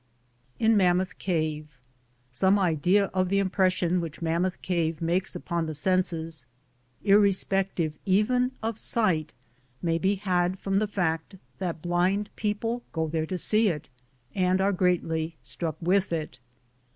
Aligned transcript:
IN 0.57 0.75
MAMMOTH 0.75 1.19
CAVE 1.19 1.77
Some 2.31 2.57
idea 2.57 3.05
of 3.13 3.29
the 3.29 3.37
impression 3.37 4.01
which 4.01 4.19
Mammoth 4.19 4.59
Cave 4.63 4.99
makes 4.99 5.35
upon 5.35 5.67
the 5.67 5.75
senses, 5.75 6.47
irrespective 7.03 7.93
even 8.03 8.51
of 8.63 8.79
sight, 8.79 9.35
may 9.79 9.99
be 9.99 10.15
had 10.15 10.57
from 10.57 10.79
the 10.79 10.87
fact 10.87 11.35
that 11.59 11.83
blind 11.83 12.31
people 12.35 12.81
go 12.93 13.07
there 13.09 13.27
to 13.27 13.37
see 13.37 13.67
it, 13.67 13.89
and 14.33 14.59
are 14.59 14.71
greatly 14.73 15.37
struck 15.43 15.77
with 15.79 16.11
it. 16.11 16.39